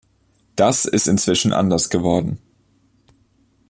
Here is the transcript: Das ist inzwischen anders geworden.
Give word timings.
Das 0.55 0.85
ist 0.85 1.07
inzwischen 1.07 1.53
anders 1.53 1.91
geworden. 1.91 2.39